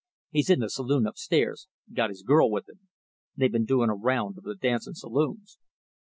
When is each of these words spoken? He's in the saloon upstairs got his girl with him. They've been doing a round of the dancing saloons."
He's 0.31 0.49
in 0.49 0.61
the 0.61 0.69
saloon 0.71 1.05
upstairs 1.05 1.67
got 1.93 2.09
his 2.09 2.23
girl 2.23 2.49
with 2.49 2.67
him. 2.67 2.79
They've 3.37 3.51
been 3.51 3.65
doing 3.65 3.91
a 3.91 3.95
round 3.95 4.35
of 4.39 4.45
the 4.45 4.55
dancing 4.55 4.95
saloons." 4.95 5.59